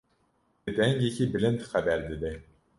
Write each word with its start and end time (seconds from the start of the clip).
Bi 0.63 0.71
dengekî 0.77 1.25
bilind 1.33 1.59
xeber 1.69 1.99
dide. 2.09 2.31